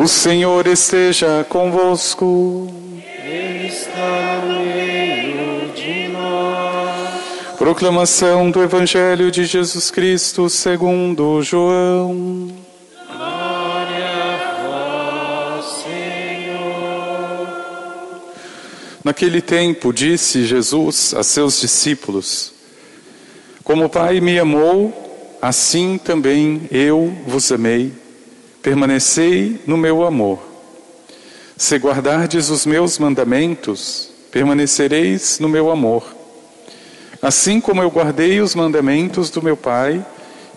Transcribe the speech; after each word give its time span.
O 0.00 0.08
Senhor 0.08 0.66
esteja 0.66 1.44
convosco. 1.46 2.72
Está 3.22 4.40
no 4.46 4.64
meio 4.64 5.70
de 5.74 6.08
nós. 6.08 7.58
Proclamação 7.58 8.50
do 8.50 8.62
Evangelho 8.62 9.30
de 9.30 9.44
Jesus 9.44 9.90
Cristo 9.90 10.48
segundo 10.48 11.42
João. 11.42 12.48
Glória 13.14 14.06
a 14.32 15.58
vós, 15.58 15.66
Senhor. 15.84 17.48
Naquele 19.04 19.42
tempo 19.42 19.92
disse 19.92 20.46
Jesus 20.46 21.12
a 21.12 21.22
seus 21.22 21.60
discípulos: 21.60 22.54
Como 23.62 23.84
o 23.84 23.90
Pai 23.90 24.18
me 24.18 24.38
amou, 24.38 25.36
assim 25.42 26.00
também 26.02 26.62
eu 26.70 27.14
vos 27.26 27.52
amei. 27.52 27.92
Permanecei 28.62 29.60
no 29.66 29.76
meu 29.76 30.04
amor. 30.04 30.38
Se 31.56 31.76
guardardes 31.76 32.50
os 32.50 32.64
meus 32.66 32.98
mandamentos, 32.98 34.10
permanecereis 34.30 35.38
no 35.38 35.48
meu 35.48 35.70
amor. 35.70 36.04
Assim 37.22 37.60
como 37.60 37.82
eu 37.82 37.90
guardei 37.90 38.40
os 38.40 38.54
mandamentos 38.54 39.28
do 39.30 39.42
meu 39.42 39.56
Pai 39.56 40.04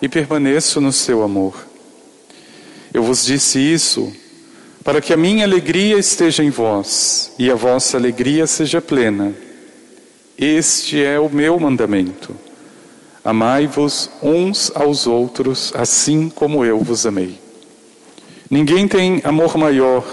e 0.00 0.08
permaneço 0.08 0.80
no 0.80 0.92
seu 0.92 1.22
amor. 1.22 1.54
Eu 2.92 3.02
vos 3.02 3.24
disse 3.24 3.58
isso 3.58 4.12
para 4.82 5.00
que 5.00 5.12
a 5.12 5.16
minha 5.16 5.44
alegria 5.44 5.98
esteja 5.98 6.44
em 6.44 6.50
vós 6.50 7.32
e 7.38 7.50
a 7.50 7.54
vossa 7.54 7.96
alegria 7.96 8.46
seja 8.46 8.80
plena. 8.80 9.34
Este 10.38 11.02
é 11.02 11.18
o 11.18 11.30
meu 11.30 11.58
mandamento. 11.58 12.34
Amai-vos 13.24 14.10
uns 14.22 14.70
aos 14.74 15.06
outros, 15.06 15.72
assim 15.74 16.28
como 16.28 16.64
eu 16.64 16.80
vos 16.80 17.06
amei. 17.06 17.43
Ninguém 18.50 18.86
tem 18.86 19.20
amor 19.24 19.56
maior 19.56 20.04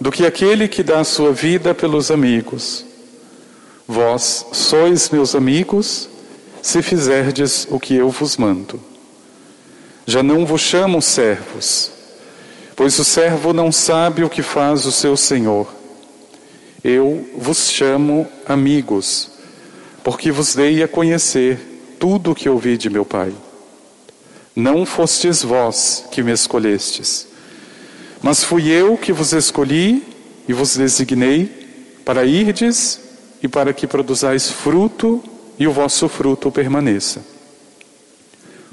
do 0.00 0.10
que 0.10 0.26
aquele 0.26 0.68
que 0.68 0.82
dá 0.82 1.00
a 1.00 1.04
sua 1.04 1.32
vida 1.32 1.74
pelos 1.74 2.10
amigos. 2.10 2.84
Vós 3.86 4.46
sois 4.52 5.10
meus 5.10 5.34
amigos, 5.34 6.08
se 6.62 6.82
fizerdes 6.82 7.66
o 7.70 7.78
que 7.78 7.94
eu 7.94 8.10
vos 8.10 8.36
mando. 8.36 8.80
Já 10.06 10.22
não 10.22 10.44
vos 10.44 10.60
chamo 10.60 11.00
servos, 11.00 11.90
pois 12.76 12.98
o 12.98 13.04
servo 13.04 13.52
não 13.52 13.70
sabe 13.72 14.24
o 14.24 14.30
que 14.30 14.42
faz 14.42 14.84
o 14.86 14.92
seu 14.92 15.16
senhor. 15.16 15.66
Eu 16.82 17.26
vos 17.36 17.70
chamo 17.70 18.26
amigos, 18.46 19.30
porque 20.02 20.30
vos 20.30 20.54
dei 20.54 20.82
a 20.82 20.88
conhecer 20.88 21.58
tudo 21.98 22.32
o 22.32 22.34
que 22.34 22.48
ouvi 22.48 22.76
de 22.76 22.90
meu 22.90 23.04
Pai. 23.04 23.32
Não 24.54 24.84
fostes 24.84 25.42
vós 25.42 26.04
que 26.10 26.22
me 26.22 26.32
escolhestes, 26.32 27.26
mas 28.24 28.42
fui 28.42 28.70
eu 28.70 28.96
que 28.96 29.12
vos 29.12 29.34
escolhi 29.34 30.02
e 30.48 30.54
vos 30.54 30.74
designei 30.78 31.44
para 32.06 32.24
irdes 32.24 32.98
e 33.42 33.48
para 33.48 33.74
que 33.74 33.86
produzais 33.86 34.50
fruto 34.50 35.22
e 35.58 35.66
o 35.66 35.72
vosso 35.72 36.08
fruto 36.08 36.50
permaneça. 36.50 37.22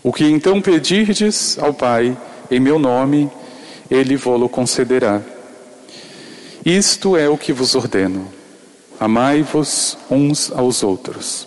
O 0.02 0.14
que 0.14 0.24
então 0.24 0.62
pedirdes 0.62 1.60
ao 1.60 1.74
Pai 1.74 2.18
em 2.50 2.62
meu 2.62 2.80
nome, 2.80 3.30
ele 3.90 4.16
vô-lo 4.16 4.48
concederá. 4.48 5.22
Isto 6.66 7.18
é 7.18 7.28
o 7.28 7.38
que 7.38 7.52
vos 7.52 7.76
ordeno: 7.76 8.32
amai-vos 8.98 9.98
uns 10.10 10.50
aos 10.50 10.82
outros. 10.82 11.46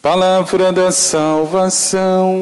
Palavra 0.00 0.72
da 0.72 0.90
salvação. 0.90 2.32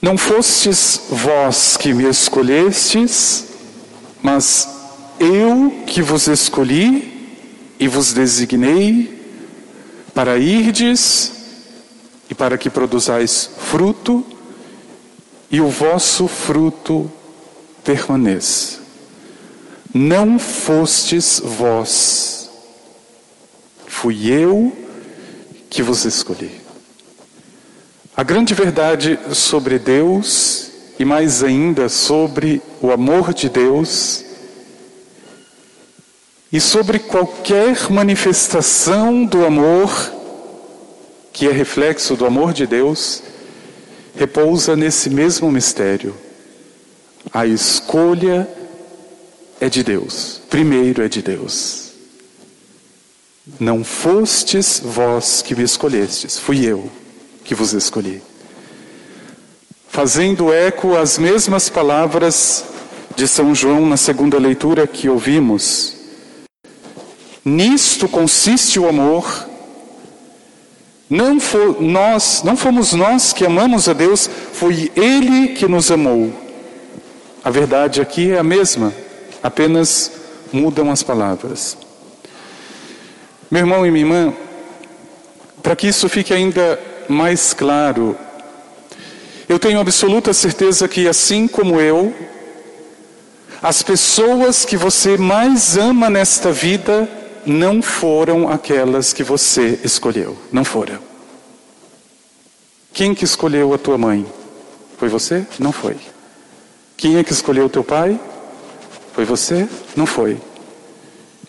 Não 0.00 0.16
fostes 0.16 1.00
vós 1.10 1.76
que 1.76 1.92
me 1.92 2.08
escolhestes, 2.08 3.46
mas 4.22 4.68
eu 5.18 5.82
que 5.86 6.00
vos 6.00 6.28
escolhi 6.28 7.36
e 7.80 7.88
vos 7.88 8.12
designei 8.12 9.18
para 10.14 10.38
irdes 10.38 11.32
e 12.30 12.34
para 12.34 12.56
que 12.56 12.70
produzais 12.70 13.50
fruto 13.58 14.24
e 15.50 15.60
o 15.60 15.68
vosso 15.68 16.28
fruto 16.28 17.10
permaneça. 17.82 18.78
Não 19.92 20.38
fostes 20.38 21.40
vós, 21.42 22.50
fui 23.86 24.30
eu 24.30 24.72
que 25.68 25.82
vos 25.82 26.04
escolhi. 26.04 26.67
A 28.18 28.24
grande 28.24 28.52
verdade 28.52 29.16
sobre 29.32 29.78
Deus 29.78 30.72
e 30.98 31.04
mais 31.04 31.44
ainda 31.44 31.88
sobre 31.88 32.60
o 32.82 32.90
amor 32.90 33.32
de 33.32 33.48
Deus 33.48 34.24
e 36.52 36.60
sobre 36.60 36.98
qualquer 36.98 37.88
manifestação 37.88 39.24
do 39.24 39.46
amor 39.46 39.92
que 41.32 41.46
é 41.46 41.52
reflexo 41.52 42.16
do 42.16 42.26
amor 42.26 42.52
de 42.52 42.66
Deus 42.66 43.22
repousa 44.16 44.74
nesse 44.74 45.08
mesmo 45.08 45.52
mistério. 45.52 46.12
A 47.32 47.46
escolha 47.46 48.48
é 49.60 49.68
de 49.68 49.84
Deus, 49.84 50.40
primeiro 50.50 51.04
é 51.04 51.08
de 51.08 51.22
Deus. 51.22 51.92
Não 53.60 53.84
fostes 53.84 54.82
vós 54.84 55.40
que 55.40 55.54
me 55.54 55.62
escolhestes, 55.62 56.36
fui 56.36 56.66
eu 56.66 56.97
que 57.48 57.54
vos 57.54 57.72
escolhi. 57.72 58.22
Fazendo 59.88 60.52
eco 60.52 60.98
às 60.98 61.16
mesmas 61.16 61.70
palavras 61.70 62.62
de 63.16 63.26
São 63.26 63.54
João 63.54 63.86
na 63.86 63.96
segunda 63.96 64.38
leitura 64.38 64.86
que 64.86 65.08
ouvimos. 65.08 65.96
Nisto 67.42 68.06
consiste 68.06 68.78
o 68.78 68.86
amor. 68.86 69.48
Não, 71.08 71.38
nós, 71.80 72.42
não 72.44 72.54
fomos 72.54 72.92
nós 72.92 73.32
que 73.32 73.46
amamos 73.46 73.88
a 73.88 73.94
Deus, 73.94 74.28
foi 74.52 74.92
Ele 74.94 75.54
que 75.54 75.66
nos 75.66 75.90
amou. 75.90 76.30
A 77.42 77.48
verdade 77.48 78.02
aqui 78.02 78.30
é 78.30 78.38
a 78.38 78.44
mesma, 78.44 78.92
apenas 79.42 80.12
mudam 80.52 80.90
as 80.90 81.02
palavras. 81.02 81.78
Meu 83.50 83.60
irmão 83.60 83.86
e 83.86 83.90
minha 83.90 84.04
irmã, 84.04 84.34
para 85.62 85.74
que 85.74 85.88
isso 85.88 86.10
fique 86.10 86.34
ainda 86.34 86.78
mais 87.08 87.52
claro. 87.54 88.16
Eu 89.48 89.58
tenho 89.58 89.80
absoluta 89.80 90.32
certeza 90.32 90.86
que, 90.86 91.08
assim 91.08 91.48
como 91.48 91.80
eu, 91.80 92.14
as 93.62 93.82
pessoas 93.82 94.64
que 94.64 94.76
você 94.76 95.16
mais 95.16 95.76
ama 95.76 96.08
nesta 96.08 96.52
vida 96.52 97.08
não 97.44 97.80
foram 97.80 98.48
aquelas 98.48 99.12
que 99.12 99.24
você 99.24 99.80
escolheu. 99.82 100.36
Não 100.52 100.64
foram. 100.64 100.98
Quem 102.92 103.14
que 103.14 103.24
escolheu 103.24 103.72
a 103.72 103.78
tua 103.78 103.96
mãe? 103.96 104.26
Foi 104.96 105.08
você? 105.08 105.46
Não 105.58 105.72
foi. 105.72 105.96
Quem 106.96 107.16
é 107.16 107.24
que 107.24 107.32
escolheu 107.32 107.66
o 107.66 107.68
teu 107.68 107.82
pai? 107.82 108.18
Foi 109.12 109.24
você? 109.24 109.68
Não 109.96 110.06
foi. 110.06 110.36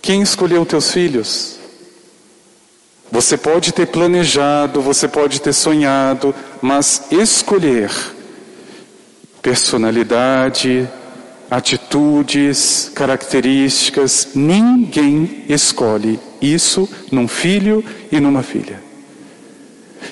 Quem 0.01 0.21
escolheu 0.21 0.65
teus 0.65 0.91
filhos? 0.91 1.58
Você 3.11 3.37
pode 3.37 3.71
ter 3.71 3.87
planejado, 3.87 4.81
você 4.81 5.07
pode 5.07 5.41
ter 5.41 5.53
sonhado, 5.53 6.33
mas 6.61 7.07
escolher 7.11 7.91
personalidade, 9.41 10.87
atitudes, 11.49 12.91
características, 12.93 14.29
ninguém 14.35 15.43
escolhe 15.49 16.19
isso 16.41 16.87
num 17.11 17.27
filho 17.27 17.83
e 18.11 18.19
numa 18.19 18.43
filha. 18.43 18.79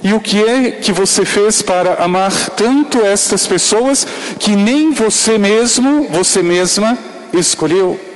E 0.04 0.14
o 0.14 0.20
que 0.20 0.44
é 0.44 0.72
que 0.72 0.92
você 0.92 1.26
fez 1.26 1.62
para 1.62 2.04
amar 2.04 2.50
tanto 2.52 3.00
estas 3.02 3.46
pessoas 3.48 4.06
que 4.40 4.56
nem 4.56 4.92
você 4.92 5.38
mesmo, 5.38 6.08
você 6.10 6.42
mesma 6.42 6.98
escolheu? 7.34 8.07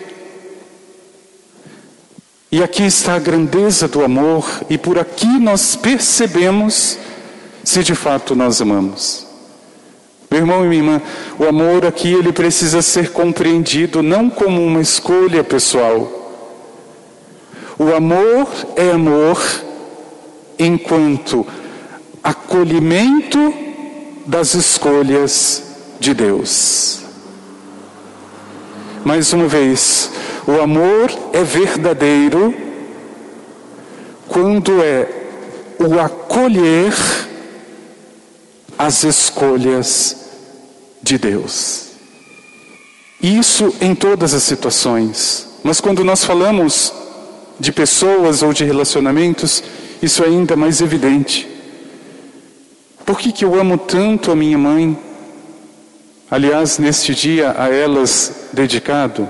E 2.52 2.62
aqui 2.62 2.84
está 2.84 3.16
a 3.16 3.20
grandeza 3.20 3.88
do 3.88 4.04
amor, 4.04 4.46
e 4.70 4.78
por 4.78 5.00
aqui 5.00 5.40
nós 5.40 5.76
percebemos 5.76 6.98
se 7.64 7.82
de 7.82 7.96
fato 7.96 8.36
nós 8.36 8.62
amamos. 8.62 9.26
Meu 10.30 10.42
irmão 10.42 10.66
e 10.66 10.68
minha 10.68 10.82
irmã, 10.82 11.02
o 11.40 11.46
amor 11.46 11.86
aqui 11.86 12.12
ele 12.12 12.34
precisa 12.34 12.82
ser 12.82 13.12
compreendido 13.12 14.04
não 14.04 14.30
como 14.30 14.66
uma 14.66 14.82
escolha 14.82 15.44
pessoal. 15.44 16.20
O 17.80 17.94
amor 17.94 18.48
é 18.76 18.92
amor 18.92 19.42
enquanto 20.60 21.48
acolhimento 22.24 23.54
das 24.26 24.54
escolhas 24.54 25.64
de 26.00 26.14
Deus. 26.14 27.00
Mais 29.04 29.34
uma 29.34 29.48
vez, 29.48 30.12
o 30.48 30.60
amor 30.62 31.12
é 31.34 31.44
verdadeiro 31.44 32.54
quando 34.28 34.82
é 34.82 35.08
o 35.80 36.00
acolher 36.00 36.94
as 38.78 39.04
escolhas 39.04 40.16
de 41.02 41.18
Deus. 41.18 41.92
Isso 43.22 43.76
em 43.80 43.94
todas 43.94 44.34
as 44.34 44.44
situações. 44.44 45.48
Mas 45.64 45.80
quando 45.80 46.04
nós 46.04 46.24
falamos 46.24 46.92
de 47.60 47.72
pessoas 47.72 48.42
ou 48.42 48.52
de 48.52 48.64
relacionamentos, 48.64 49.64
isso 50.02 50.24
é 50.24 50.28
ainda 50.28 50.56
mais 50.56 50.82
evidente. 50.82 51.48
Por 53.06 53.20
que, 53.20 53.32
que 53.32 53.46
eu 53.46 53.60
amo 53.60 53.78
tanto 53.78 54.32
a 54.32 54.36
minha 54.36 54.58
mãe? 54.58 54.98
Aliás, 56.30 56.80
neste 56.80 57.14
dia 57.14 57.54
a 57.58 57.70
elas 57.70 58.48
dedicado. 58.54 59.30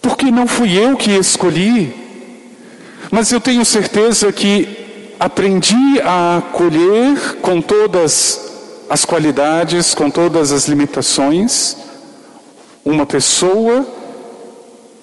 Porque 0.00 0.30
não 0.30 0.46
fui 0.46 0.78
eu 0.78 0.96
que 0.96 1.10
escolhi, 1.10 1.94
mas 3.10 3.32
eu 3.32 3.40
tenho 3.40 3.64
certeza 3.64 4.32
que 4.32 5.14
aprendi 5.18 6.00
a 6.04 6.38
acolher 6.38 7.36
com 7.40 7.60
todas 7.60 8.48
as 8.88 9.04
qualidades, 9.04 9.94
com 9.94 10.10
todas 10.10 10.52
as 10.52 10.66
limitações, 10.66 11.76
uma 12.84 13.04
pessoa 13.04 13.86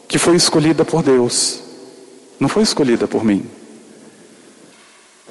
que 0.08 0.18
foi 0.18 0.36
escolhida 0.36 0.86
por 0.86 1.04
Deus, 1.04 1.60
não 2.40 2.48
foi 2.48 2.64
escolhida 2.64 3.08
por 3.08 3.24
mim. 3.24 3.46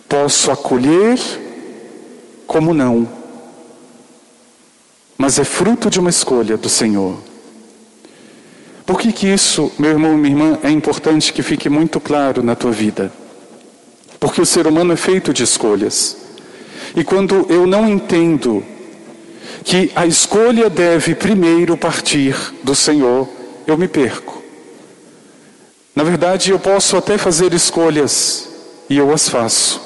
Posso 0.09 0.51
acolher 0.51 1.19
como 2.47 2.75
não, 2.75 3.09
mas 5.17 5.39
é 5.39 5.45
fruto 5.45 5.89
de 5.89 5.99
uma 5.99 6.11
escolha 6.11 6.57
do 6.57 6.69
Senhor. 6.69 7.17
Por 8.87 9.01
que, 9.01 9.13
que 9.13 9.27
isso, 9.27 9.73
meu 9.79 9.91
irmão 9.91 10.17
minha 10.17 10.35
irmã, 10.35 10.59
é 10.63 10.71
importante 10.71 11.33
que 11.33 11.43
fique 11.43 11.71
muito 11.71 11.99
claro 11.99 12.43
na 12.43 12.55
tua 12.55 12.71
vida? 12.71 13.11
Porque 14.21 14.43
o 14.43 14.47
ser 14.47 14.67
humano 14.67 14.93
é 14.93 14.97
feito 14.97 15.33
de 15.33 15.43
escolhas. 15.43 16.17
E 16.95 17.03
quando 17.03 17.47
eu 17.49 17.67
não 17.67 17.89
entendo 17.89 18.63
que 19.65 19.91
a 19.97 20.07
escolha 20.07 20.69
deve 20.69 21.15
primeiro 21.15 21.77
partir 21.79 22.37
do 22.63 22.75
Senhor, 22.75 23.27
eu 23.67 23.79
me 23.79 23.89
perco. 23.89 24.43
Na 25.97 26.05
verdade, 26.05 26.51
eu 26.51 26.59
posso 26.59 26.97
até 26.97 27.17
fazer 27.17 27.55
escolhas, 27.55 28.49
e 28.91 28.99
eu 28.99 29.11
as 29.13 29.29
faço, 29.29 29.81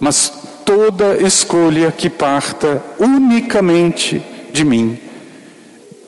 mas 0.00 0.32
toda 0.64 1.20
escolha 1.20 1.92
que 1.92 2.08
parta 2.08 2.82
unicamente 2.98 4.22
de 4.52 4.64
mim 4.64 4.98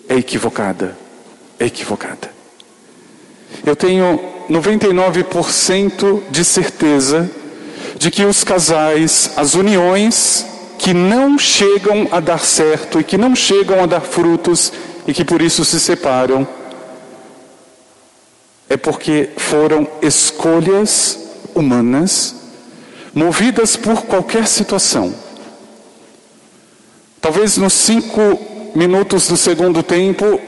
é 0.09 0.15
equivocada 0.15 1.08
equivocada. 1.59 2.31
Eu 3.65 3.75
tenho 3.75 4.21
99% 4.51 6.23
de 6.31 6.45
certeza 6.45 7.31
de 7.99 8.11
que 8.11 8.25
os 8.25 8.45
casais, 8.45 9.33
as 9.37 9.55
uniões 9.55 10.47
que 10.79 10.95
não 10.95 11.39
chegam 11.39 12.09
a 12.13 12.21
dar 12.21 12.39
certo 12.39 13.01
e 13.01 13.05
que 13.05 13.19
não 13.19 13.35
chegam 13.35 13.83
a 13.83 13.87
dar 13.87 14.01
frutos 14.01 14.73
e 15.07 15.13
que 15.13 15.25
por 15.25 15.43
isso 15.43 15.65
se 15.65 15.81
separam, 15.81 16.47
é 18.69 18.77
porque 18.77 19.31
foram 19.37 19.89
escolhas 20.03 21.19
humanas 21.55 22.37
movidas 23.15 23.77
por 23.77 24.03
qualquer 24.03 24.47
situação. 24.47 25.13
Talvez 27.21 27.57
nos 27.57 27.73
cinco 27.73 28.21
minutos 28.75 29.27
do 29.27 29.37
segundo 29.37 29.83
tempo 29.83 30.41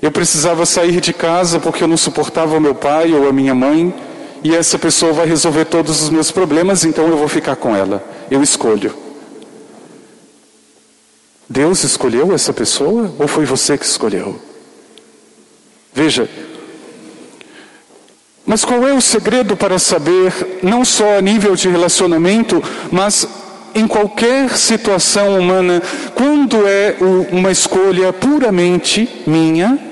eu 0.00 0.10
precisava 0.10 0.66
sair 0.66 1.00
de 1.00 1.12
casa 1.12 1.58
porque 1.58 1.82
eu 1.82 1.88
não 1.88 1.96
suportava 1.96 2.56
o 2.56 2.60
meu 2.60 2.74
pai 2.74 3.12
ou 3.12 3.28
a 3.28 3.32
minha 3.32 3.54
mãe, 3.54 3.94
e 4.42 4.54
essa 4.54 4.78
pessoa 4.78 5.12
vai 5.12 5.26
resolver 5.26 5.64
todos 5.64 6.02
os 6.02 6.10
meus 6.10 6.30
problemas, 6.30 6.84
então 6.84 7.08
eu 7.08 7.16
vou 7.16 7.28
ficar 7.28 7.56
com 7.56 7.74
ela. 7.74 8.04
Eu 8.30 8.42
escolho. 8.42 8.94
Deus 11.48 11.84
escolheu 11.84 12.32
essa 12.32 12.52
pessoa 12.52 13.12
ou 13.18 13.26
foi 13.26 13.44
você 13.44 13.78
que 13.78 13.84
escolheu? 13.84 14.38
Veja, 15.92 16.28
mas 18.44 18.64
qual 18.64 18.86
é 18.86 18.92
o 18.92 19.00
segredo 19.00 19.56
para 19.56 19.78
saber, 19.78 20.60
não 20.62 20.84
só 20.84 21.18
a 21.18 21.20
nível 21.20 21.56
de 21.56 21.68
relacionamento, 21.68 22.62
mas 22.92 23.26
em 23.74 23.88
qualquer 23.88 24.56
situação 24.56 25.38
humana, 25.38 25.82
quando 26.14 26.66
é 26.66 26.96
uma 27.32 27.50
escolha 27.50 28.12
puramente 28.12 29.08
minha 29.26 29.85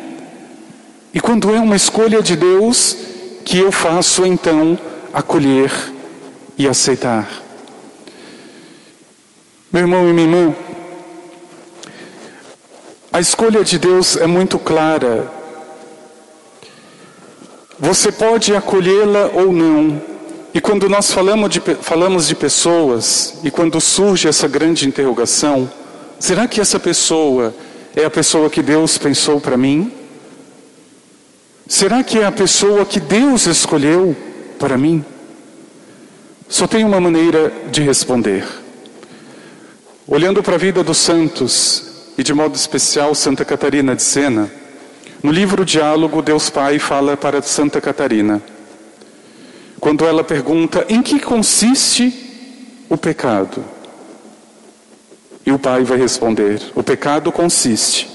e 1.15 1.21
quando 1.21 1.55
é 1.55 1.61
uma 1.61 1.77
escolha 1.77 2.21
de 2.21 2.35
Deus 2.35 2.97
que 3.45 3.59
eu 3.59 3.71
faço 3.71 4.27
então 4.27 4.77
acolher 5.13 5.71
e 6.59 6.67
aceitar. 6.67 7.31
Meu 9.73 9.83
irmão 9.83 10.09
e 10.09 10.13
minha 10.13 10.27
irmã, 10.27 10.55
a 13.13 13.21
escolha 13.21 13.63
de 13.63 13.79
Deus 13.79 14.17
é 14.17 14.27
muito 14.27 14.59
clara. 14.59 15.31
Você 17.79 18.11
pode 18.11 18.55
acolhê-la 18.55 19.31
ou 19.35 19.53
não, 19.53 20.03
e 20.53 20.61
quando 20.61 20.89
nós 20.89 21.13
falamos 21.13 21.51
de, 21.51 21.61
falamos 21.61 22.27
de 22.27 22.35
pessoas, 22.35 23.39
e 23.45 23.53
quando 23.53 23.81
surge 23.81 24.27
essa 24.27 24.49
grande 24.49 24.89
interrogação, 24.89 25.71
será 26.19 26.49
que 26.49 26.61
essa 26.61 26.81
pessoa 26.81 27.55
é 27.95 28.05
a 28.05 28.11
pessoa 28.11 28.51
que 28.51 28.63
Deus 28.63 28.99
pensou 28.99 29.41
para 29.41 29.57
mim? 29.57 30.04
Será 31.67 32.03
que 32.03 32.19
é 32.19 32.27
a 32.27 32.33
pessoa 32.33 32.85
que 32.85 33.01
Deus 33.01 33.47
escolheu 33.47 34.15
para 34.59 34.77
mim? 34.77 35.05
Só 36.49 36.67
tem 36.67 36.85
uma 36.85 37.01
maneira 37.01 37.53
de 37.71 37.83
responder. 37.83 38.47
Olhando 40.07 40.43
para 40.43 40.57
a 40.57 40.59
vida 40.59 40.85
dos 40.85 40.99
santos, 40.99 42.13
e 42.19 42.23
de 42.23 42.35
modo 42.35 42.55
especial 42.55 43.15
Santa 43.15 43.45
Catarina 43.45 43.97
de 43.97 44.03
Sena, 44.03 44.51
no 45.23 45.33
livro 45.33 45.65
Diálogo, 45.65 46.21
Deus 46.21 46.51
Pai 46.51 46.79
fala 46.79 47.17
para 47.17 47.41
Santa 47.41 47.81
Catarina 47.81 48.43
quando 49.85 50.07
ela 50.07 50.25
pergunta 50.25 50.87
em 50.89 51.03
que 51.03 51.21
consiste 51.21 52.87
o 52.89 52.97
pecado. 52.97 53.63
E 55.45 55.53
o 55.53 55.59
pai 55.59 55.85
vai 55.85 55.99
responder: 55.99 56.59
o 56.75 56.83
pecado 56.83 57.31
consiste 57.31 58.09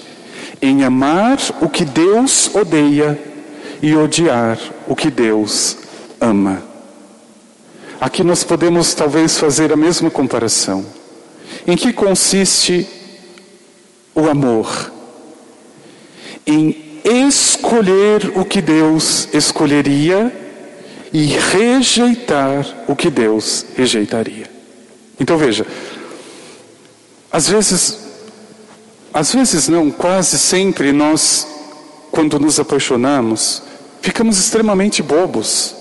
em 0.59 0.83
amar 0.83 1.37
o 1.61 1.69
que 1.69 1.85
Deus 1.85 2.49
odeia 2.55 3.28
e 3.81 3.95
odiar 3.95 4.59
o 4.87 4.95
que 4.95 5.09
Deus 5.09 5.77
ama. 6.19 6.61
Aqui 7.99 8.23
nós 8.23 8.43
podemos 8.43 8.93
talvez 8.93 9.37
fazer 9.37 9.73
a 9.73 9.75
mesma 9.75 10.09
comparação. 10.09 10.85
Em 11.67 11.75
que 11.75 11.91
consiste 11.91 12.87
o 14.15 14.27
amor? 14.27 14.91
Em 16.45 17.01
escolher 17.03 18.31
o 18.35 18.45
que 18.45 18.61
Deus 18.61 19.27
escolheria 19.33 20.33
e 21.11 21.25
rejeitar 21.25 22.65
o 22.87 22.95
que 22.95 23.09
Deus 23.09 23.65
rejeitaria. 23.75 24.49
Então 25.19 25.37
veja, 25.37 25.65
às 27.31 27.47
vezes, 27.47 27.97
às 29.13 29.33
vezes 29.33 29.67
não, 29.67 29.91
quase 29.91 30.37
sempre 30.37 30.91
nós, 30.91 31.45
quando 32.11 32.39
nos 32.39 32.59
apaixonamos, 32.59 33.61
ficamos 34.01 34.37
extremamente 34.37 35.01
bobos, 35.01 35.75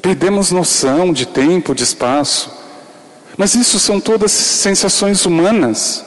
perdemos 0.00 0.50
noção 0.50 1.12
de 1.12 1.26
tempo, 1.26 1.74
de 1.74 1.82
espaço, 1.82 2.50
mas 3.36 3.54
isso 3.54 3.78
são 3.80 4.00
todas 4.00 4.30
sensações 4.30 5.24
humanas. 5.26 6.04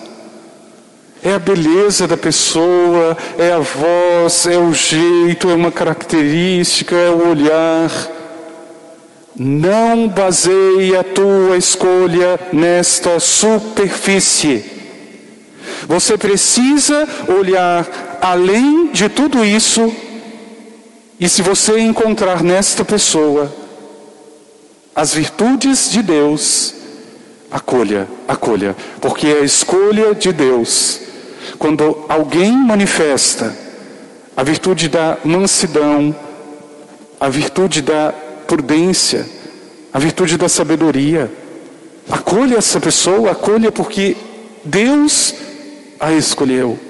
É 1.21 1.33
a 1.33 1.39
beleza 1.39 2.07
da 2.07 2.15
pessoa, 2.15 3.17
é 3.37 3.51
a 3.51 3.59
voz, 3.59 4.45
é 4.45 4.57
o 4.57 4.73
jeito, 4.73 5.49
é 5.49 5.55
uma 5.55 5.71
característica, 5.71 6.95
é 6.95 7.09
o 7.09 7.29
olhar. 7.29 7.91
Não 9.35 10.07
baseie 10.07 10.95
a 10.95 11.03
tua 11.03 11.57
escolha 11.57 12.39
nesta 12.53 13.19
superfície. 13.19 14.63
Você 15.87 16.17
precisa 16.17 17.07
olhar 17.27 18.06
além 18.31 18.87
de 18.91 19.07
tudo 19.09 19.43
isso, 19.43 19.93
e 21.19 21.29
se 21.29 21.41
você 21.41 21.79
encontrar 21.79 22.43
nesta 22.43 22.83
pessoa 22.83 23.51
as 24.93 25.13
virtudes 25.13 25.89
de 25.89 26.01
Deus, 26.01 26.73
acolha, 27.49 28.07
acolha, 28.27 28.75
porque 28.99 29.27
é 29.27 29.39
a 29.39 29.45
escolha 29.45 30.13
de 30.13 30.33
Deus. 30.33 30.99
Quando 31.57 32.05
alguém 32.09 32.51
manifesta 32.51 33.55
a 34.35 34.43
virtude 34.43 34.89
da 34.89 35.17
mansidão, 35.23 36.15
a 37.19 37.29
virtude 37.29 37.81
da 37.81 38.13
prudência, 38.45 39.25
a 39.93 39.99
virtude 39.99 40.37
da 40.37 40.49
sabedoria. 40.49 41.31
Acolha 42.09 42.57
essa 42.57 42.79
pessoa, 42.79 43.31
acolha 43.31 43.71
porque 43.71 44.15
Deus 44.63 45.33
a 45.99 46.11
escolheu. 46.13 46.86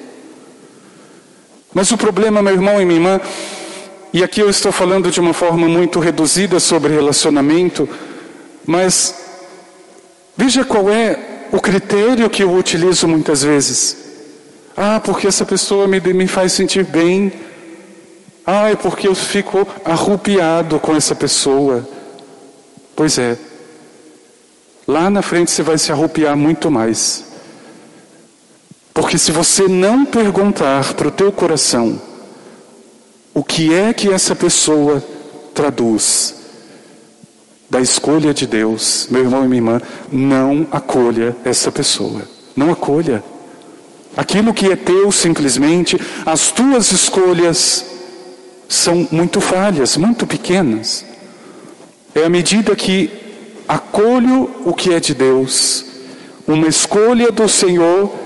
Mas 1.78 1.92
o 1.92 1.98
problema, 1.98 2.42
meu 2.42 2.56
irmão 2.56 2.82
e 2.82 2.86
minha 2.86 3.00
irmã, 3.00 3.22
e 4.12 4.24
aqui 4.24 4.40
eu 4.40 4.50
estou 4.50 4.72
falando 4.72 5.12
de 5.12 5.20
uma 5.20 5.32
forma 5.32 5.68
muito 5.68 6.00
reduzida 6.00 6.60
sobre 6.60 6.92
relacionamento, 6.92 7.88
mas 8.66 9.14
veja 10.36 10.66
qual 10.66 10.90
é 10.90 11.20
o 11.52 11.62
critério 11.62 12.28
que 12.32 12.42
eu 12.42 12.52
utilizo 12.52 13.08
muitas 13.08 13.44
vezes. 13.44 13.96
Ah, 14.76 15.00
porque 15.00 15.28
essa 15.28 15.46
pessoa 15.46 15.88
me, 15.88 16.00
me 16.00 16.26
faz 16.26 16.54
sentir 16.54 16.84
bem. 16.84 17.32
Ah, 18.44 18.72
é 18.72 18.76
porque 18.76 19.08
eu 19.08 19.14
fico 19.14 19.68
arrupiado 19.86 20.80
com 20.80 20.96
essa 20.96 21.14
pessoa. 21.14 21.88
Pois 22.96 23.20
é. 23.20 23.38
Lá 24.88 25.12
na 25.12 25.22
frente 25.22 25.52
você 25.52 25.62
vai 25.62 25.78
se 25.78 25.92
arrupiar 25.92 26.36
muito 26.36 26.72
mais. 26.72 27.27
Porque 28.98 29.16
se 29.16 29.32
você 29.32 29.68
não 29.68 30.06
perguntar 30.06 30.96
para 30.96 31.10
o 31.10 31.12
teu 31.12 31.32
coração 31.32 32.02
o 33.32 33.44
que 33.44 33.72
é 33.72 33.94
que 33.94 34.12
essa 34.12 34.36
pessoa 34.36 35.06
traduz 35.54 36.34
da 37.70 37.80
escolha 37.80 38.34
de 38.34 38.48
Deus, 38.48 39.08
meu 39.12 39.22
irmão 39.22 39.46
e 39.46 39.48
minha 39.48 39.60
irmã, 39.60 39.82
não 40.12 40.66
acolha 40.72 41.36
essa 41.46 41.72
pessoa. 41.72 42.24
Não 42.56 42.72
acolha. 42.72 43.24
Aquilo 44.16 44.52
que 44.52 44.66
é 44.66 44.76
teu 44.76 45.12
simplesmente, 45.12 46.02
as 46.26 46.50
tuas 46.50 46.92
escolhas 46.92 47.86
são 48.68 49.08
muito 49.12 49.40
falhas, 49.40 49.96
muito 49.96 50.26
pequenas. 50.26 51.06
É 52.16 52.24
à 52.24 52.30
medida 52.30 52.76
que 52.76 53.12
acolho 53.68 54.50
o 54.66 54.74
que 54.74 54.92
é 54.92 55.00
de 55.00 55.14
Deus, 55.14 55.86
uma 56.48 56.68
escolha 56.68 57.32
do 57.32 57.48
Senhor 57.48 58.26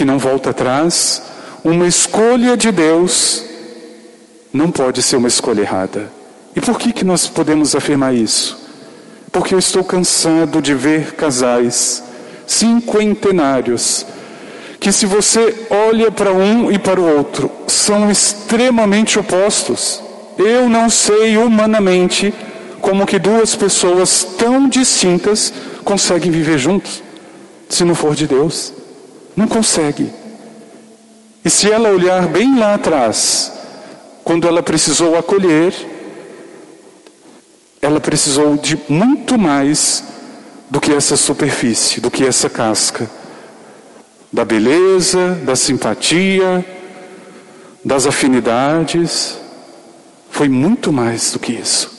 que 0.00 0.04
não 0.06 0.18
volta 0.18 0.48
atrás, 0.48 1.20
uma 1.62 1.86
escolha 1.86 2.56
de 2.56 2.72
Deus 2.72 3.44
não 4.50 4.70
pode 4.70 5.02
ser 5.02 5.16
uma 5.16 5.28
escolha 5.28 5.60
errada. 5.60 6.10
E 6.56 6.60
por 6.62 6.78
que, 6.78 6.90
que 6.90 7.04
nós 7.04 7.26
podemos 7.26 7.74
afirmar 7.74 8.14
isso? 8.14 8.58
Porque 9.30 9.52
eu 9.54 9.58
estou 9.58 9.84
cansado 9.84 10.62
de 10.62 10.72
ver 10.72 11.12
casais 11.16 12.02
cinquentenários 12.46 14.06
que, 14.80 14.90
se 14.90 15.04
você 15.04 15.66
olha 15.68 16.10
para 16.10 16.32
um 16.32 16.72
e 16.72 16.78
para 16.78 16.98
o 16.98 17.18
outro, 17.18 17.50
são 17.66 18.10
extremamente 18.10 19.18
opostos. 19.18 20.02
Eu 20.38 20.66
não 20.66 20.88
sei 20.88 21.36
humanamente 21.36 22.32
como 22.80 23.04
que 23.04 23.18
duas 23.18 23.54
pessoas 23.54 24.26
tão 24.38 24.66
distintas 24.66 25.52
conseguem 25.84 26.30
viver 26.30 26.56
juntos, 26.56 27.02
se 27.68 27.84
não 27.84 27.94
for 27.94 28.14
de 28.14 28.26
Deus. 28.26 28.79
Não 29.36 29.46
consegue. 29.46 30.12
E 31.44 31.48
se 31.48 31.70
ela 31.70 31.88
olhar 31.88 32.28
bem 32.28 32.58
lá 32.58 32.74
atrás, 32.74 33.52
quando 34.22 34.46
ela 34.46 34.62
precisou 34.62 35.16
acolher, 35.16 35.74
ela 37.80 38.00
precisou 38.00 38.56
de 38.56 38.78
muito 38.88 39.38
mais 39.38 40.04
do 40.68 40.80
que 40.80 40.92
essa 40.92 41.16
superfície, 41.16 42.00
do 42.00 42.10
que 42.10 42.24
essa 42.24 42.50
casca. 42.50 43.10
Da 44.32 44.44
beleza, 44.44 45.34
da 45.44 45.56
simpatia, 45.56 46.64
das 47.84 48.06
afinidades. 48.06 49.38
Foi 50.30 50.48
muito 50.48 50.92
mais 50.92 51.32
do 51.32 51.38
que 51.38 51.52
isso. 51.52 51.90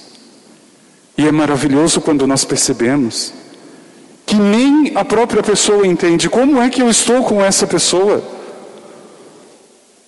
E 1.17 1.27
é 1.27 1.31
maravilhoso 1.31 1.99
quando 1.99 2.25
nós 2.25 2.45
percebemos 2.45 3.33
que 4.31 4.39
nem 4.39 4.93
a 4.95 5.03
própria 5.03 5.43
pessoa 5.43 5.85
entende 5.85 6.29
como 6.29 6.61
é 6.61 6.69
que 6.69 6.81
eu 6.81 6.89
estou 6.89 7.21
com 7.21 7.43
essa 7.43 7.67
pessoa. 7.67 8.23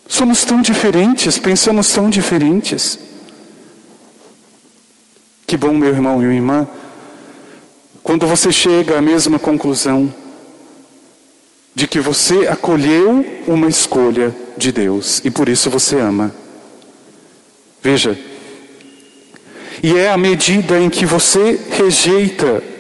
Somos 0.08 0.46
tão 0.46 0.62
diferentes, 0.62 1.38
pensamos 1.38 1.92
tão 1.92 2.10
diferentes. 2.10 2.98
Que 5.46 5.58
bom, 5.58 5.74
meu 5.74 5.90
irmão 5.90 6.22
e 6.22 6.26
minha 6.26 6.38
irmã, 6.38 6.66
quando 8.02 8.26
você 8.26 8.50
chega 8.50 8.98
à 8.98 9.02
mesma 9.02 9.38
conclusão 9.38 10.14
de 11.76 11.86
que 11.86 12.00
você 12.00 12.48
acolheu 12.48 13.26
uma 13.46 13.68
escolha 13.68 14.34
de 14.56 14.72
Deus 14.72 15.22
e 15.26 15.30
por 15.30 15.50
isso 15.50 15.70
você 15.70 16.00
ama. 16.00 16.34
Veja, 17.82 18.18
e 19.84 19.98
é 19.98 20.10
à 20.10 20.18
medida 20.18 20.80
em 20.80 20.90
que 20.90 21.06
você 21.06 21.60
rejeita 21.72 22.72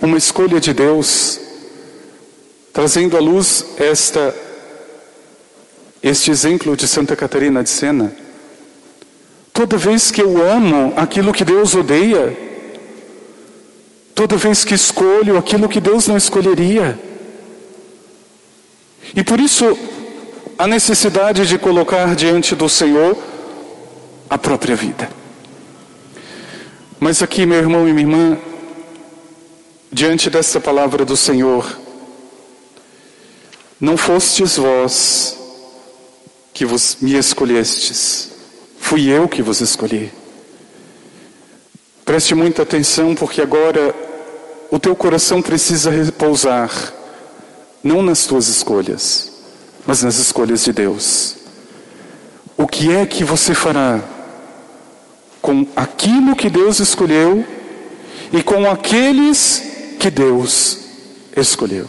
uma 0.00 0.18
escolha 0.18 0.60
de 0.60 0.72
Deus, 0.72 1.40
trazendo 2.72 3.16
à 3.16 3.20
luz 3.20 3.64
esta 3.78 4.34
este 6.02 6.30
exemplo 6.30 6.76
de 6.76 6.86
Santa 6.86 7.16
Catarina 7.16 7.62
de 7.62 7.68
Sena. 7.68 8.14
Toda 9.52 9.76
vez 9.76 10.10
que 10.10 10.22
eu 10.22 10.40
amo 10.40 10.92
aquilo 10.96 11.32
que 11.32 11.44
Deus 11.44 11.74
odeia, 11.74 12.36
toda 14.14 14.36
vez 14.36 14.64
que 14.64 14.74
escolho 14.74 15.36
aquilo 15.36 15.68
que 15.68 15.80
Deus 15.80 16.06
não 16.06 16.16
escolheria. 16.16 16.98
E 19.14 19.24
por 19.24 19.40
isso, 19.40 19.76
a 20.58 20.66
necessidade 20.66 21.46
de 21.46 21.58
colocar 21.58 22.14
diante 22.14 22.54
do 22.54 22.68
Senhor 22.68 23.16
a 24.28 24.38
própria 24.38 24.76
vida. 24.76 25.08
Mas 27.00 27.22
aqui, 27.22 27.44
meu 27.46 27.58
irmão 27.58 27.88
e 27.88 27.92
minha 27.92 28.06
irmã, 28.06 28.38
diante 29.96 30.28
desta 30.28 30.60
palavra 30.60 31.06
do 31.06 31.16
Senhor, 31.16 31.64
não 33.80 33.96
fostes 33.96 34.58
vós 34.58 35.38
que 36.52 36.66
vos 36.66 36.98
me 37.00 37.14
escolhestes, 37.14 38.28
fui 38.78 39.08
eu 39.08 39.26
que 39.26 39.40
vos 39.40 39.62
escolhi. 39.62 40.12
Preste 42.04 42.34
muita 42.34 42.60
atenção, 42.60 43.14
porque 43.14 43.40
agora 43.40 43.94
o 44.70 44.78
teu 44.78 44.94
coração 44.94 45.40
precisa 45.40 45.90
repousar, 45.90 46.70
não 47.82 48.02
nas 48.02 48.26
tuas 48.26 48.48
escolhas, 48.48 49.32
mas 49.86 50.02
nas 50.02 50.18
escolhas 50.18 50.62
de 50.62 50.74
Deus. 50.74 51.36
O 52.54 52.66
que 52.66 52.92
é 52.92 53.06
que 53.06 53.24
você 53.24 53.54
fará 53.54 54.04
com 55.40 55.66
aquilo 55.74 56.36
que 56.36 56.50
Deus 56.50 56.80
escolheu 56.80 57.42
e 58.30 58.42
com 58.42 58.70
aqueles 58.70 59.74
que 59.98 60.10
Deus 60.10 60.78
escolheu? 61.36 61.88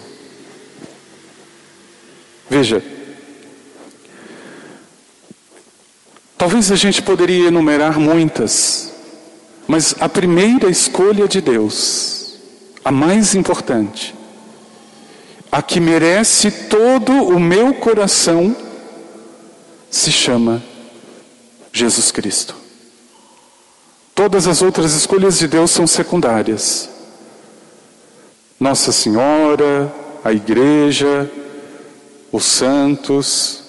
Veja, 2.50 2.82
Talvez 6.38 6.72
a 6.72 6.76
gente 6.76 7.02
poderia 7.02 7.48
enumerar 7.48 8.00
muitas, 8.00 8.94
mas 9.68 9.96
a 10.00 10.08
primeira 10.08 10.70
escolha 10.70 11.28
de 11.28 11.42
Deus, 11.42 12.36
a 12.86 12.92
mais 12.92 13.34
importante, 13.34 14.14
a 15.52 15.64
que 15.64 15.80
merece 15.80 16.52
todo 16.52 17.12
o 17.12 17.40
meu 17.40 17.74
coração, 17.74 18.56
se 19.90 20.12
chama 20.12 20.62
Jesus 21.74 22.12
Cristo. 22.12 22.56
Todas 24.14 24.46
as 24.46 24.62
outras 24.62 24.94
escolhas 24.94 25.40
de 25.40 25.48
Deus 25.48 25.72
são 25.72 25.88
secundárias. 25.88 26.88
Nossa 28.60 28.92
Senhora, 28.92 29.94
a 30.24 30.34
Igreja, 30.34 31.30
os 32.32 32.44
santos, 32.44 33.64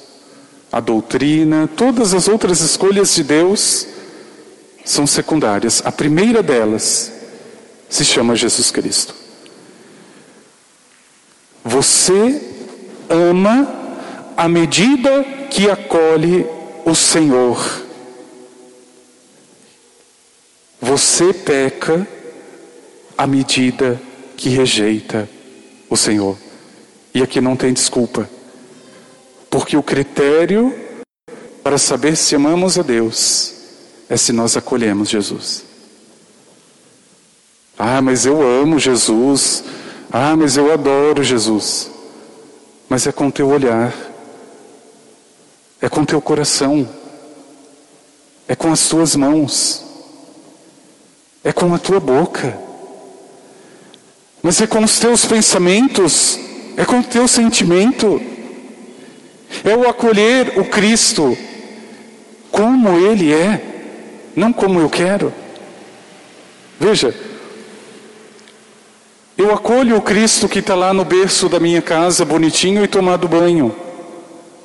a 0.72 0.80
doutrina, 0.80 1.68
todas 1.76 2.14
as 2.14 2.26
outras 2.26 2.60
escolhas 2.60 3.14
de 3.14 3.22
Deus 3.22 3.86
são 4.84 5.06
secundárias. 5.06 5.82
A 5.84 5.92
primeira 5.92 6.42
delas 6.42 7.12
se 7.88 8.04
chama 8.04 8.34
Jesus 8.34 8.70
Cristo. 8.70 9.14
Você 11.62 12.40
ama 13.10 13.68
à 14.36 14.48
medida 14.48 15.22
que 15.50 15.70
acolhe 15.70 16.46
o 16.86 16.94
Senhor. 16.94 17.58
Você 20.80 21.34
peca 21.34 22.06
à 23.16 23.26
medida 23.26 24.00
que 24.38 24.48
rejeita 24.48 25.28
o 25.90 25.96
Senhor. 25.96 26.38
E 27.12 27.20
aqui 27.20 27.40
não 27.40 27.56
tem 27.56 27.72
desculpa. 27.72 28.30
Porque 29.50 29.76
o 29.76 29.82
critério 29.82 30.72
para 31.62 31.76
saber 31.76 32.16
se 32.16 32.36
amamos 32.36 32.78
a 32.78 32.82
Deus 32.82 33.52
é 34.08 34.16
se 34.16 34.32
nós 34.32 34.56
acolhemos 34.56 35.08
Jesus. 35.08 35.64
Ah, 37.76 38.00
mas 38.00 38.24
eu 38.24 38.40
amo 38.40 38.78
Jesus. 38.78 39.64
Ah, 40.10 40.36
mas 40.36 40.56
eu 40.56 40.72
adoro 40.72 41.24
Jesus. 41.24 41.90
Mas 42.88 43.06
é 43.08 43.12
com 43.12 43.30
teu 43.30 43.48
olhar, 43.48 43.92
é 45.82 45.88
com 45.88 46.04
teu 46.04 46.22
coração, 46.22 46.88
é 48.46 48.54
com 48.54 48.72
as 48.72 48.88
tuas 48.88 49.14
mãos, 49.14 49.84
é 51.44 51.52
com 51.52 51.74
a 51.74 51.78
tua 51.78 52.00
boca. 52.00 52.67
Mas 54.48 54.62
é 54.62 54.66
com 54.66 54.82
os 54.82 54.98
teus 54.98 55.26
pensamentos, 55.26 56.40
é 56.74 56.82
com 56.82 57.00
o 57.00 57.04
teu 57.04 57.28
sentimento, 57.28 58.18
é 59.62 59.76
o 59.76 59.86
acolher 59.86 60.58
o 60.58 60.64
Cristo 60.64 61.36
como 62.50 62.98
Ele 62.98 63.30
é, 63.30 63.62
não 64.34 64.50
como 64.50 64.80
eu 64.80 64.88
quero. 64.88 65.34
Veja, 66.80 67.14
eu 69.36 69.52
acolho 69.52 69.98
o 69.98 70.00
Cristo 70.00 70.48
que 70.48 70.60
está 70.60 70.74
lá 70.74 70.94
no 70.94 71.04
berço 71.04 71.46
da 71.46 71.60
minha 71.60 71.82
casa, 71.82 72.24
bonitinho 72.24 72.82
e 72.82 72.88
tomado 72.88 73.28
banho, 73.28 73.76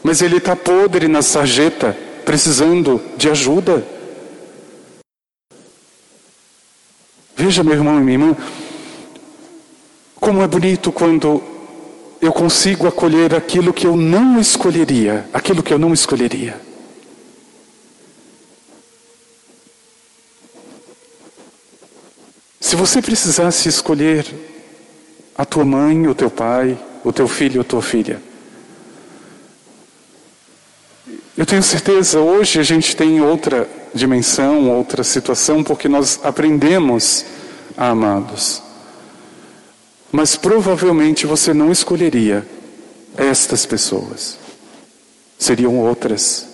mas 0.01 0.21
ele 0.21 0.37
está 0.37 0.55
podre 0.55 1.09
na 1.09 1.21
sarjeta, 1.21 1.93
precisando 2.23 3.01
de 3.17 3.29
ajuda. 3.29 3.85
Veja, 7.35 7.65
meu 7.65 7.73
irmão 7.73 7.99
e 7.99 8.01
minha 8.01 8.13
irmã, 8.13 8.37
como 10.23 10.41
é 10.41 10.47
bonito 10.47 10.89
quando 10.89 11.43
eu 12.21 12.31
consigo 12.31 12.87
acolher 12.87 13.35
aquilo 13.35 13.73
que 13.73 13.85
eu 13.85 13.97
não 13.97 14.39
escolheria, 14.39 15.27
aquilo 15.33 15.61
que 15.61 15.73
eu 15.73 15.77
não 15.77 15.93
escolheria. 15.93 16.55
Se 22.61 22.73
você 22.77 23.01
precisasse 23.01 23.67
escolher 23.67 24.25
a 25.37 25.43
tua 25.43 25.65
mãe, 25.65 26.07
o 26.07 26.15
teu 26.15 26.31
pai, 26.31 26.77
o 27.03 27.11
teu 27.11 27.27
filho, 27.27 27.59
a 27.59 27.65
tua 27.65 27.81
filha, 27.81 28.21
eu 31.37 31.45
tenho 31.45 31.61
certeza, 31.61 32.21
hoje 32.21 32.61
a 32.61 32.63
gente 32.63 32.95
tem 32.95 33.19
outra 33.19 33.69
dimensão, 33.93 34.69
outra 34.69 35.03
situação, 35.03 35.61
porque 35.61 35.89
nós 35.89 36.17
aprendemos 36.23 37.25
a 37.75 37.89
amá-los. 37.89 38.63
Mas 40.15 40.35
provavelmente 40.35 41.25
você 41.25 41.55
não 41.55 41.71
escolheria 41.71 42.45
estas 43.17 43.65
pessoas. 43.65 44.37
Seriam 45.39 45.79
outras. 45.79 46.47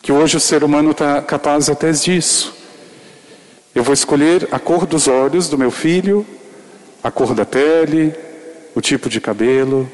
Que 0.00 0.10
hoje 0.10 0.38
o 0.38 0.40
ser 0.40 0.64
humano 0.64 0.92
está 0.92 1.20
capaz 1.20 1.68
até 1.68 1.92
disso. 1.92 2.54
Eu 3.74 3.84
vou 3.84 3.92
escolher 3.92 4.48
a 4.50 4.58
cor 4.58 4.86
dos 4.86 5.08
olhos 5.08 5.50
do 5.50 5.58
meu 5.58 5.70
filho, 5.70 6.26
a 7.02 7.10
cor 7.10 7.34
da 7.34 7.44
pele, 7.44 8.14
o 8.74 8.80
tipo 8.80 9.10
de 9.10 9.20
cabelo. 9.20 9.86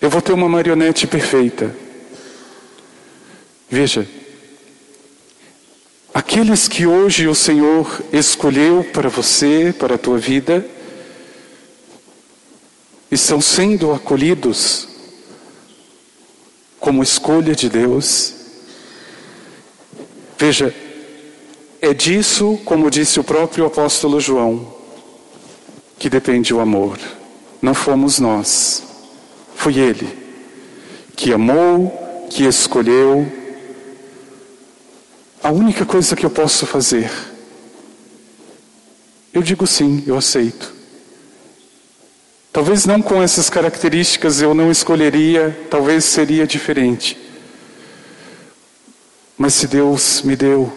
Eu 0.00 0.08
vou 0.08 0.22
ter 0.22 0.32
uma 0.32 0.48
marionete 0.48 1.04
perfeita. 1.04 1.74
Veja, 3.68 4.06
Aqueles 6.36 6.68
que 6.68 6.86
hoje 6.86 7.26
o 7.26 7.34
Senhor 7.34 8.02
escolheu 8.12 8.84
para 8.92 9.08
você, 9.08 9.72
para 9.72 9.94
a 9.94 9.98
tua 9.98 10.18
vida, 10.18 10.66
estão 13.10 13.40
sendo 13.40 13.90
acolhidos 13.90 14.86
como 16.78 17.02
escolha 17.02 17.54
de 17.54 17.70
Deus. 17.70 18.34
Veja, 20.36 20.74
é 21.80 21.94
disso, 21.94 22.60
como 22.66 22.90
disse 22.90 23.18
o 23.18 23.24
próprio 23.24 23.64
apóstolo 23.64 24.20
João, 24.20 24.74
que 25.98 26.10
depende 26.10 26.52
o 26.52 26.60
amor. 26.60 26.98
Não 27.62 27.72
fomos 27.72 28.18
nós, 28.18 28.82
foi 29.54 29.78
Ele 29.78 30.06
que 31.16 31.32
amou, 31.32 32.28
que 32.28 32.44
escolheu 32.44 33.26
a 35.46 35.52
única 35.52 35.86
coisa 35.86 36.16
que 36.16 36.26
eu 36.26 36.30
posso 36.30 36.66
fazer, 36.66 37.08
eu 39.32 39.40
digo 39.40 39.64
sim, 39.64 40.02
eu 40.04 40.16
aceito. 40.16 40.74
Talvez 42.52 42.84
não 42.84 43.00
com 43.00 43.22
essas 43.22 43.48
características 43.48 44.42
eu 44.42 44.52
não 44.54 44.72
escolheria, 44.72 45.56
talvez 45.70 46.04
seria 46.04 46.48
diferente. 46.48 47.16
Mas 49.38 49.54
se 49.54 49.68
Deus 49.68 50.20
me 50.22 50.34
deu, 50.34 50.76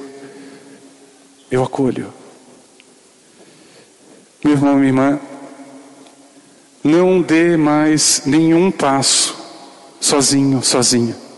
eu 1.50 1.64
acolho. 1.64 2.14
Meu 4.44 4.54
irmão, 4.54 4.76
minha 4.76 4.90
irmã, 4.90 5.20
não 6.84 7.24
dê 7.24 7.58
mais 7.58 8.22
nenhum 8.24 8.70
passo 8.70 9.36
sozinho, 10.00 10.62
sozinha. 10.62 11.29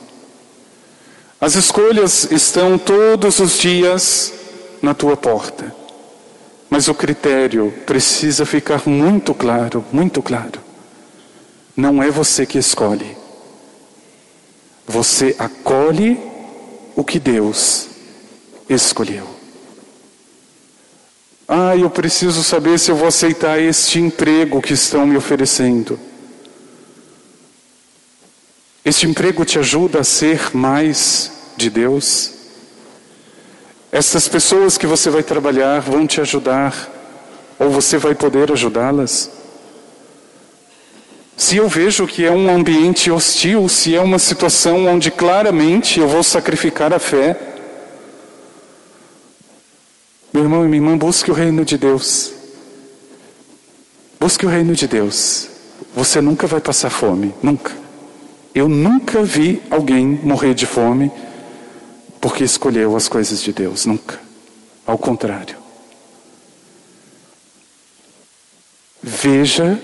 As 1.42 1.56
escolhas 1.56 2.32
estão 2.32 2.78
todos 2.78 3.40
os 3.40 3.58
dias 3.58 4.32
na 4.80 4.94
tua 4.94 5.18
porta. 5.18 5.76
Mas 6.70 6.88
o 6.88 6.94
critério 6.94 7.74
precisa 7.84 8.46
ficar 8.46 8.88
muito 8.88 9.34
claro, 9.34 9.84
muito 9.92 10.22
claro. 10.22 10.62
Não 11.76 12.02
é 12.02 12.12
você 12.12 12.46
que 12.46 12.60
escolhe. 12.60 13.18
Você 14.86 15.36
acolhe 15.40 16.20
o 16.96 17.04
que 17.04 17.18
Deus 17.18 17.88
escolheu. 18.70 19.28
Ah, 21.48 21.76
eu 21.76 21.90
preciso 21.90 22.44
saber 22.44 22.78
se 22.78 22.92
eu 22.92 22.96
vou 22.96 23.08
aceitar 23.08 23.60
este 23.60 24.00
emprego 24.00 24.62
que 24.62 24.74
estão 24.74 25.08
me 25.08 25.18
oferecendo. 25.18 26.00
Este 28.84 29.06
emprego 29.06 29.46
te 29.46 29.60
ajuda 29.60 30.00
a 30.00 30.04
ser 30.04 30.56
mais 30.56 31.32
de 31.56 31.70
Deus? 31.70 32.32
Essas 33.92 34.28
pessoas 34.28 34.78
que 34.78 34.88
você 34.88 35.10
vai 35.10 35.22
trabalhar 35.22 35.82
vão 35.82 36.08
te 36.08 36.20
ajudar, 36.20 36.90
ou 37.60 37.70
você 37.70 37.98
vai 37.98 38.16
poder 38.16 38.52
ajudá-las? 38.52 39.30
Se 41.38 41.58
eu 41.58 41.68
vejo 41.68 42.08
que 42.08 42.26
é 42.26 42.32
um 42.32 42.54
ambiente 42.54 43.12
hostil, 43.12 43.68
se 43.70 43.96
é 43.96 44.02
uma 44.02 44.18
situação 44.18 44.88
onde 44.88 45.12
claramente 45.12 46.00
eu 46.00 46.08
vou 46.08 46.24
sacrificar 46.24 46.94
a 46.94 47.00
fé, 47.00 47.40
meu 50.34 50.44
irmão 50.44 50.66
e 50.66 50.68
minha 50.68 50.82
irmã, 50.82 50.98
busque 50.98 51.30
o 51.30 51.34
reino 51.34 51.66
de 51.66 51.78
Deus. 51.78 52.32
Busque 54.20 54.46
o 54.46 54.50
reino 54.50 54.74
de 54.74 54.88
Deus. 54.88 55.50
Você 55.96 56.22
nunca 56.22 56.48
vai 56.48 56.62
passar 56.62 56.90
fome, 56.90 57.34
nunca. 57.44 57.81
Eu 58.54 58.68
nunca 58.68 59.24
vi 59.24 59.62
alguém 59.70 60.06
morrer 60.06 60.54
de 60.54 60.66
fome 60.66 61.12
porque 62.20 62.44
escolheu 62.44 62.96
as 62.96 63.08
coisas 63.08 63.42
de 63.42 63.54
Deus, 63.54 63.86
nunca. 63.86 64.20
Ao 64.86 64.98
contrário. 64.98 65.56
Veja 69.02 69.82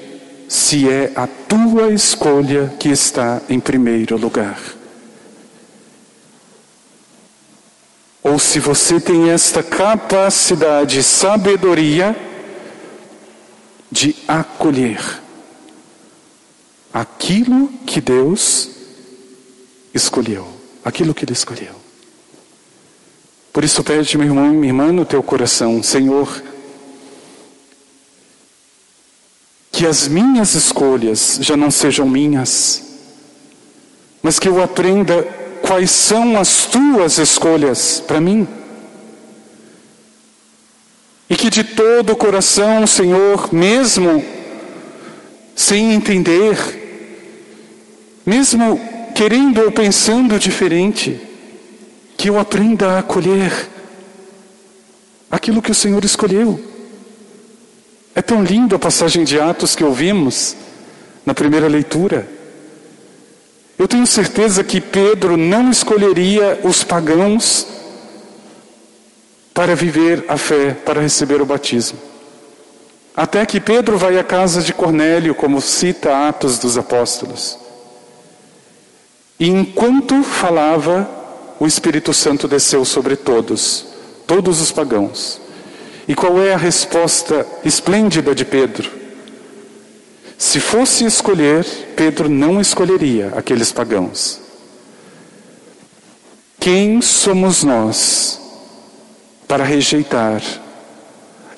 se 0.47 0.89
é 0.89 1.11
a 1.15 1.27
tua 1.27 1.91
escolha 1.91 2.73
que 2.79 2.89
está 2.89 3.41
em 3.49 3.59
primeiro 3.59 4.17
lugar. 4.17 4.59
Ou 8.21 8.37
se 8.37 8.59
você 8.59 8.99
tem 8.99 9.29
esta 9.29 9.63
capacidade, 9.63 11.01
sabedoria 11.01 12.15
de 13.89 14.15
acolher 14.27 15.26
aquilo 16.99 17.69
que 17.85 18.01
Deus 18.01 18.69
escolheu, 19.93 20.47
aquilo 20.83 21.13
que 21.13 21.23
Ele 21.25 21.33
escolheu. 21.33 21.75
Por 23.53 23.63
isso 23.63 23.83
pede, 23.83 24.17
meu 24.17 24.25
irmão 24.25 24.47
minha 24.49 24.69
irmã, 24.69 24.91
no 24.91 25.05
teu 25.05 25.21
coração, 25.21 25.83
Senhor, 25.83 26.41
que 29.71 29.85
as 29.85 30.07
minhas 30.07 30.55
escolhas 30.55 31.37
já 31.39 31.55
não 31.55 31.69
sejam 31.69 32.09
minhas, 32.09 32.81
mas 34.23 34.39
que 34.39 34.47
eu 34.47 34.61
aprenda 34.63 35.21
quais 35.61 35.91
são 35.91 36.35
as 36.35 36.65
tuas 36.65 37.19
escolhas 37.19 37.99
para 37.99 38.19
mim. 38.19 38.47
E 41.29 41.35
que 41.35 41.51
de 41.51 41.63
todo 41.63 42.13
o 42.13 42.15
coração, 42.15 42.87
Senhor, 42.87 43.53
mesmo 43.53 44.25
sem 45.55 45.93
entender, 45.93 46.76
mesmo 48.27 48.77
querendo 49.15 49.61
ou 49.61 49.71
pensando 49.71 50.37
diferente, 50.37 51.17
que 52.17 52.29
eu 52.29 52.37
aprenda 52.37 52.89
a 52.89 52.99
acolher 52.99 53.69
aquilo 55.31 55.61
que 55.61 55.71
o 55.71 55.75
Senhor 55.75 56.03
escolheu. 56.03 56.59
É 58.13 58.21
tão 58.21 58.43
lindo 58.43 58.75
a 58.75 58.79
passagem 58.79 59.23
de 59.23 59.39
Atos 59.39 59.77
que 59.77 59.83
ouvimos 59.83 60.57
na 61.25 61.33
primeira 61.33 61.69
leitura. 61.69 62.27
Eu 63.79 63.87
tenho 63.87 64.05
certeza 64.05 64.61
que 64.61 64.81
Pedro 64.81 65.37
não 65.37 65.71
escolheria 65.71 66.59
os 66.65 66.83
pagãos 66.83 67.65
para 69.53 69.73
viver 69.73 70.25
a 70.27 70.35
fé, 70.37 70.71
para 70.73 70.99
receber 70.99 71.41
o 71.41 71.45
batismo. 71.45 71.97
Até 73.15 73.45
que 73.45 73.61
Pedro 73.61 73.97
vai 73.97 74.19
à 74.19 74.23
casa 74.23 74.61
de 74.61 74.73
Cornélio, 74.73 75.33
como 75.33 75.61
cita 75.61 76.27
Atos 76.27 76.59
dos 76.59 76.77
Apóstolos. 76.77 77.66
E 79.39 79.49
enquanto 79.49 80.23
falava, 80.23 81.07
o 81.59 81.67
Espírito 81.67 82.13
Santo 82.13 82.47
desceu 82.47 82.83
sobre 82.83 83.15
todos, 83.15 83.85
todos 84.25 84.61
os 84.61 84.71
pagãos. 84.71 85.39
E 86.07 86.15
qual 86.15 86.41
é 86.41 86.53
a 86.53 86.57
resposta 86.57 87.45
esplêndida 87.63 88.33
de 88.33 88.45
Pedro? 88.45 88.89
Se 90.37 90.59
fosse 90.59 91.03
escolher, 91.05 91.65
Pedro 91.95 92.29
não 92.29 92.61
escolheria 92.61 93.33
aqueles 93.35 93.71
pagãos. 93.71 94.39
Quem 96.59 97.01
somos 97.01 97.63
nós 97.63 98.39
para 99.47 99.63
rejeitar 99.63 100.41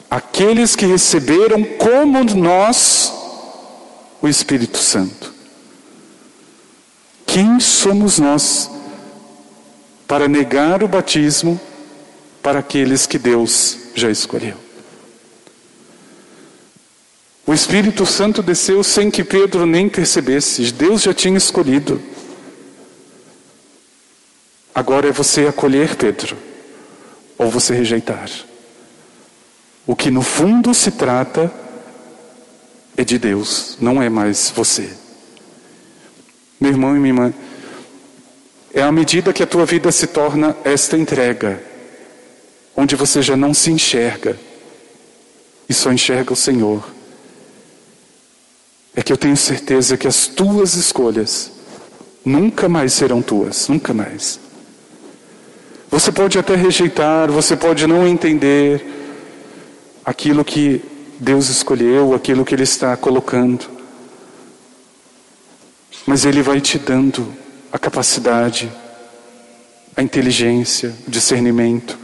aqueles 0.09 0.75
que 0.75 0.85
receberam 0.85 1.63
como 1.63 2.23
nós 2.23 3.13
o 4.21 4.27
Espírito 4.27 4.77
Santo? 4.77 5.38
Quem 7.31 7.59
somos 7.59 8.17
nós 8.17 8.71
para 10.07 10.27
negar 10.27 10.81
o 10.81 10.87
batismo 10.87 11.61
para 12.41 12.57
aqueles 12.57 13.05
que 13.05 13.19
Deus 13.19 13.77
já 13.93 14.09
escolheu? 14.09 14.57
O 17.45 17.53
Espírito 17.53 18.03
Santo 18.03 18.41
desceu 18.41 18.83
sem 18.83 19.11
que 19.11 19.23
Pedro 19.23 19.67
nem 19.67 19.87
percebesse, 19.87 20.71
Deus 20.71 21.03
já 21.03 21.13
tinha 21.13 21.37
escolhido. 21.37 22.01
Agora 24.73 25.09
é 25.09 25.11
você 25.11 25.45
acolher 25.45 25.95
Pedro, 25.97 26.35
ou 27.37 27.51
você 27.51 27.75
rejeitar. 27.75 28.27
O 29.85 29.95
que 29.95 30.09
no 30.09 30.23
fundo 30.23 30.73
se 30.73 30.89
trata 30.89 31.53
é 32.97 33.03
de 33.03 33.19
Deus, 33.19 33.77
não 33.79 34.01
é 34.01 34.09
mais 34.09 34.51
você. 34.55 35.08
Meu 36.59 36.71
irmão 36.71 36.95
e 36.95 36.99
minha 36.99 37.09
irmã, 37.09 37.33
é 38.73 38.81
à 38.81 38.91
medida 38.91 39.33
que 39.33 39.41
a 39.41 39.47
tua 39.47 39.65
vida 39.65 39.91
se 39.91 40.07
torna 40.07 40.55
esta 40.63 40.97
entrega, 40.97 41.61
onde 42.75 42.95
você 42.95 43.21
já 43.21 43.35
não 43.35 43.53
se 43.53 43.71
enxerga 43.71 44.37
e 45.67 45.73
só 45.73 45.91
enxerga 45.91 46.33
o 46.33 46.35
Senhor, 46.35 46.83
é 48.95 49.01
que 49.01 49.13
eu 49.13 49.17
tenho 49.17 49.37
certeza 49.37 49.97
que 49.97 50.07
as 50.07 50.27
tuas 50.27 50.73
escolhas 50.73 51.51
nunca 52.25 52.67
mais 52.67 52.93
serão 52.93 53.21
tuas, 53.21 53.67
nunca 53.67 53.93
mais. 53.93 54.39
Você 55.89 56.11
pode 56.11 56.37
até 56.37 56.55
rejeitar, 56.55 57.31
você 57.31 57.55
pode 57.55 57.87
não 57.87 58.07
entender 58.07 58.85
aquilo 60.05 60.43
que 60.43 60.81
Deus 61.19 61.49
escolheu, 61.49 62.13
aquilo 62.13 62.45
que 62.45 62.53
Ele 62.53 62.63
está 62.63 62.95
colocando. 62.95 63.78
Mas 66.09 66.25
Ele 66.25 66.41
vai 66.41 66.59
te 66.59 66.79
dando 66.79 67.31
a 67.71 67.77
capacidade, 67.77 68.67
a 69.95 70.01
inteligência, 70.01 70.91
o 71.07 71.11
discernimento, 71.11 71.95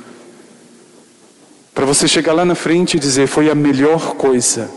para 1.73 1.87
você 1.87 2.07
chegar 2.07 2.31
lá 2.33 2.45
na 2.45 2.53
frente 2.53 2.97
e 2.97 2.99
dizer: 2.99 3.25
foi 3.25 3.49
a 3.49 3.55
melhor 3.55 4.13
coisa 4.13 4.69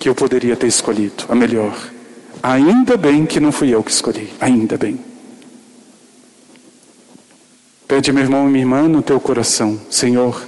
que 0.00 0.08
eu 0.08 0.16
poderia 0.16 0.56
ter 0.56 0.66
escolhido, 0.66 1.26
a 1.28 1.34
melhor. 1.36 1.78
Ainda 2.42 2.96
bem 2.96 3.24
que 3.24 3.38
não 3.38 3.52
fui 3.52 3.72
eu 3.72 3.84
que 3.84 3.92
escolhi, 3.92 4.32
ainda 4.40 4.76
bem. 4.76 4.98
Pede, 7.86 8.10
meu 8.10 8.24
irmão 8.24 8.48
e 8.48 8.50
minha 8.50 8.64
irmã, 8.64 8.88
no 8.88 9.00
teu 9.00 9.20
coração: 9.20 9.80
Senhor, 9.88 10.44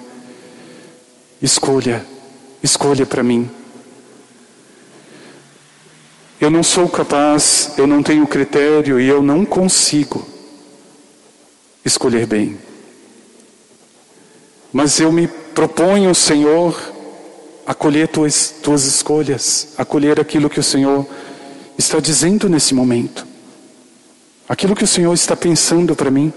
escolha, 1.41 2.05
escolha 2.61 3.07
para 3.07 3.23
mim. 3.23 3.49
Eu 6.41 6.51
não 6.51 6.63
sou 6.63 6.89
capaz, 6.89 7.73
eu 7.79 7.87
não 7.87 8.03
tenho 8.03 8.27
critério 8.27 9.01
e 9.01 9.09
eu 9.09 9.23
não 9.23 9.45
consigo 9.45 10.27
escolher 11.85 12.27
bem. 12.27 12.59
Mas 14.73 14.99
eu 14.99 15.13
me 15.13 15.29
proponho, 15.29 16.13
Senhor, 16.15 16.77
acolher 17.65 18.09
tuas, 18.09 18.53
tuas 18.63 18.85
escolhas, 18.85 19.69
acolher 19.79 20.19
aquilo 20.19 20.51
que 20.51 20.59
o 20.59 20.65
Senhor 20.65 21.07
está 21.79 22.01
dizendo 22.01 22.49
nesse 22.49 22.75
momento, 22.75 23.27
aquilo 24.49 24.75
que 24.75 24.85
o 24.85 24.89
Senhor 24.89 25.13
está 25.15 25.37
pensando 25.37 25.95
para 25.95 26.11
mim. 26.11 26.33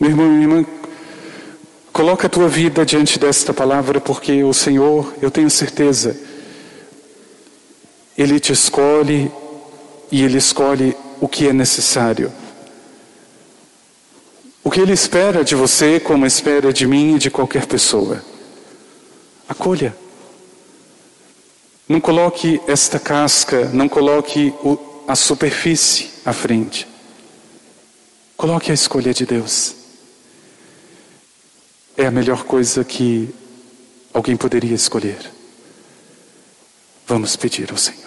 Meu 0.00 0.10
irmão 0.10 0.28
minha 0.28 0.42
irmã, 0.42 0.66
coloca 1.92 2.26
a 2.26 2.30
tua 2.30 2.48
vida 2.48 2.84
diante 2.84 3.18
desta 3.18 3.52
palavra, 3.52 4.00
porque 4.00 4.42
o 4.42 4.52
Senhor, 4.52 5.14
eu 5.20 5.30
tenho 5.30 5.50
certeza, 5.50 6.16
Ele 8.16 8.38
te 8.38 8.52
escolhe 8.52 9.30
e 10.10 10.22
Ele 10.22 10.38
escolhe 10.38 10.96
o 11.20 11.28
que 11.28 11.48
é 11.48 11.52
necessário. 11.52 12.32
O 14.62 14.70
que 14.70 14.80
Ele 14.80 14.92
espera 14.92 15.44
de 15.44 15.54
você, 15.54 15.98
como 15.98 16.26
espera 16.26 16.72
de 16.72 16.86
mim 16.86 17.16
e 17.16 17.18
de 17.18 17.30
qualquer 17.30 17.66
pessoa. 17.66 18.22
Acolha. 19.48 19.96
Não 21.88 22.00
coloque 22.00 22.60
esta 22.66 22.98
casca, 22.98 23.66
não 23.70 23.88
coloque 23.88 24.54
o, 24.62 24.78
a 25.06 25.16
superfície 25.16 26.10
à 26.24 26.32
frente. 26.32 26.86
Coloque 28.36 28.70
a 28.70 28.74
escolha 28.74 29.12
de 29.12 29.26
Deus. 29.26 29.74
É 31.96 32.06
a 32.06 32.10
melhor 32.10 32.44
coisa 32.44 32.82
que 32.84 33.32
alguém 34.12 34.36
poderia 34.36 34.74
escolher. 34.74 35.18
Vamos 37.06 37.36
pedir 37.36 37.70
ao 37.70 37.76
Senhor. 37.76 38.01